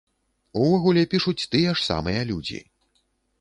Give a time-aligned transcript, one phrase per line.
[0.61, 2.59] Увогуле, пішуць тыя ж самыя людзі.